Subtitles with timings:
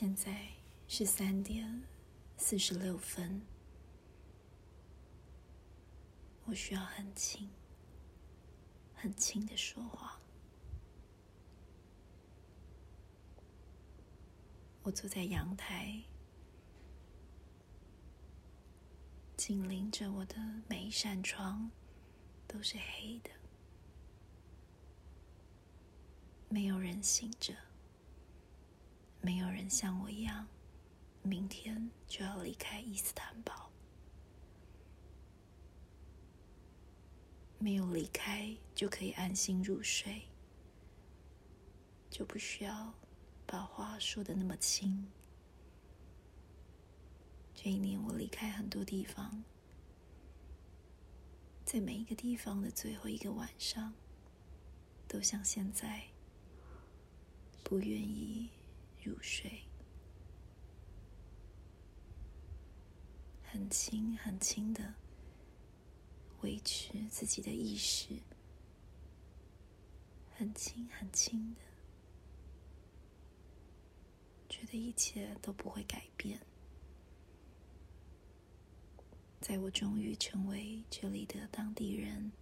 [0.00, 0.46] 现在
[0.86, 1.82] 是三点
[2.36, 3.42] 四十六分，
[6.44, 7.50] 我需要很轻、
[8.94, 10.20] 很轻的说话。
[14.84, 16.00] 我坐在阳台，
[19.36, 20.36] 紧邻着我的
[20.68, 21.68] 每一扇窗
[22.46, 23.30] 都是黑的，
[26.48, 27.52] 没有人醒着。
[29.28, 30.48] 没有人像我一样，
[31.22, 33.70] 明天就要离开伊斯坦堡。
[37.58, 40.22] 没有离开就可以安心入睡，
[42.08, 42.94] 就不需要
[43.46, 45.06] 把话说的那么轻。
[47.54, 49.44] 这一年我离开很多地方，
[51.66, 53.92] 在每一个地方的最后一个晚上，
[55.06, 56.04] 都像现在，
[57.62, 58.48] 不愿意。
[59.02, 59.64] 入睡，
[63.42, 64.94] 很轻很轻的
[66.40, 68.20] 维持自己的意识，
[70.36, 71.60] 很轻很轻的，
[74.48, 76.40] 觉得一切都不会改变。
[79.40, 82.32] 在我终于成为这里的当地人，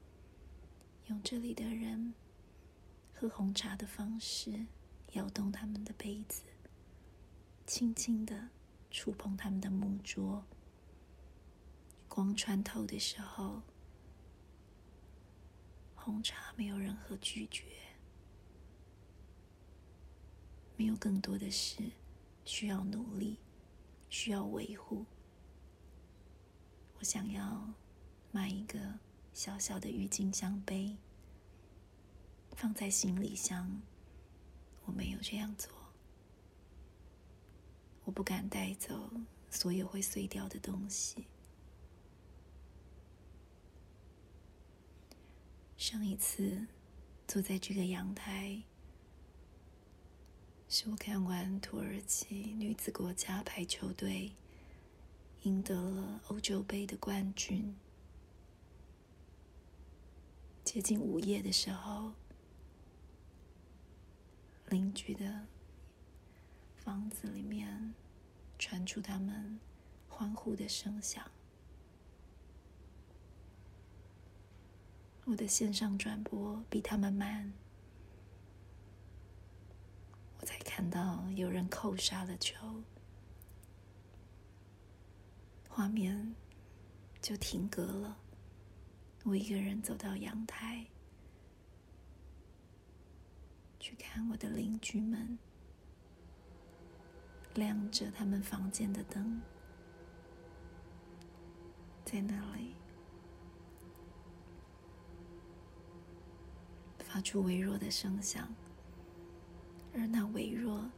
[1.07, 2.15] 用这里的人
[3.15, 4.67] 喝红茶的方式
[5.17, 6.43] 摇动他们的杯子。
[7.67, 8.51] 轻轻的
[8.91, 10.45] 触碰他们的木桌，
[12.09, 13.63] 光穿透的时候，
[15.97, 17.65] 红茶没有任何拒绝，
[20.77, 21.91] 没有更多的事
[22.45, 23.39] 需要努力，
[24.09, 25.05] 需要维护。
[26.99, 27.75] 我想要
[28.31, 29.01] 买一个
[29.33, 30.97] 小小的郁金香杯，
[32.53, 33.83] 放在行李箱，
[34.87, 35.71] 我没有这样做。
[38.05, 39.11] 我不敢带走
[39.51, 41.27] 所有会碎掉的东西。
[45.77, 46.67] 上一次
[47.29, 48.63] 坐在这个阳台，
[50.69, 54.33] 是我看完土耳其女子国家排球队
[55.43, 57.77] 赢得了欧洲杯的冠军。
[60.65, 62.13] 接近午夜的时候，
[64.69, 65.47] 邻居的。
[66.77, 67.95] 房子里面
[68.61, 69.59] 传出他们
[70.09, 71.29] 欢呼的声响，
[75.25, 77.53] 我的线上转播比他们慢，
[80.39, 82.85] 我才看到有人扣杀了球，
[85.69, 86.37] 画面
[87.21, 88.17] 就停格了。
[89.25, 90.87] 我一个人走到阳台，
[93.87, 95.39] 去看我的邻居们。
[97.55, 99.41] 亮着他们房间的灯，
[102.05, 102.75] 在那里
[106.99, 108.53] 发出微弱的声响，
[109.95, 110.91] 而那微弱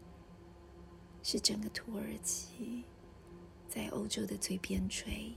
[1.22, 2.84] 是整个土耳其
[3.68, 5.34] 在欧洲的最边陲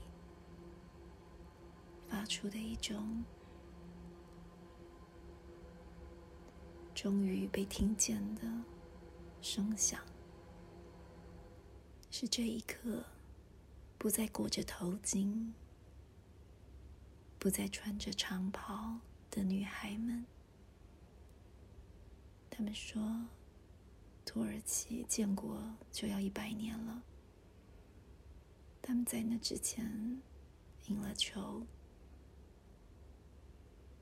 [2.08, 3.22] 发出的一种
[7.02, 8.42] 终于被听见的
[9.40, 10.00] 声响。
[12.12, 13.04] 是这一刻，
[13.98, 15.50] 不再裹着头巾、
[17.40, 19.00] 不再穿着长袍
[19.32, 20.24] 的女孩们。
[22.48, 23.26] 他们说，
[24.24, 25.60] 土耳其建国
[25.90, 27.02] 就要一百年了。
[28.80, 30.22] 他们在那之前
[30.86, 31.66] 赢了球，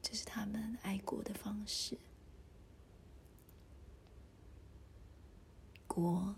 [0.02, 1.96] 这是他们爱国的方式。
[6.00, 6.34] 国。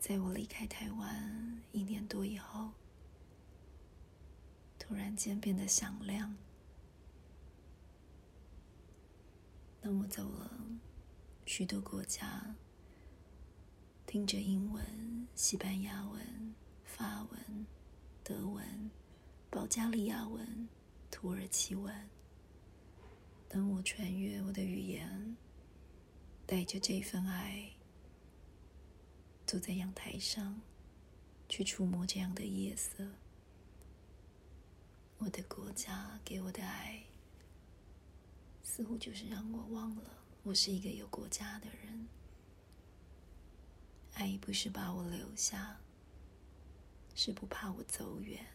[0.00, 2.72] 在我离开台湾一年多以后，
[4.80, 6.34] 突然间变得响亮。
[9.80, 10.50] 当我走了
[11.46, 12.56] 许多国家，
[14.06, 16.54] 听着英文、西班牙文、
[16.84, 17.66] 法文、
[18.24, 18.90] 德文、
[19.50, 20.68] 保加利亚文、
[21.12, 21.94] 土耳其文，
[23.48, 25.36] 当我穿越我的语言，
[26.48, 27.72] 带着这份爱。
[29.46, 30.62] 坐在阳台上，
[31.46, 33.06] 去触摸这样的夜色。
[35.18, 37.04] 我的国家给我的爱，
[38.62, 42.08] 似乎就是让我忘了我是一个有国家的人。
[44.14, 45.78] 爱不是把我留下，
[47.14, 48.46] 是不怕我走远。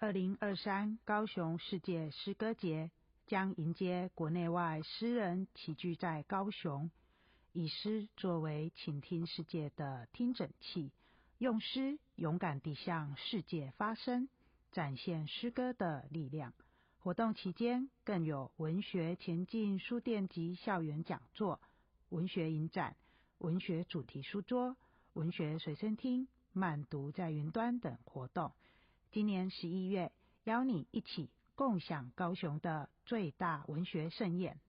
[0.00, 2.92] 二零二三高雄世界诗歌节
[3.26, 6.88] 将迎接国内外诗人齐聚在高雄，
[7.52, 10.92] 以诗作为倾听世界的听诊器，
[11.38, 14.28] 用诗勇敢地向世界发声，
[14.70, 16.54] 展现诗歌的力量。
[17.00, 21.60] 活动期间更有文学前进书店及校园讲座、
[22.10, 22.94] 文学影展、
[23.38, 24.76] 文学主题书桌、
[25.14, 28.52] 文学随身听、慢读在云端等活动。
[29.10, 30.12] 今年十一月，
[30.44, 34.60] 邀你一起共享高雄的最大文学盛宴。